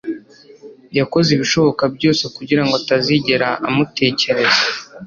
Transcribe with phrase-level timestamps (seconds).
[0.97, 4.63] yakoze ibishoboka byose kugirango atazigera amutekereza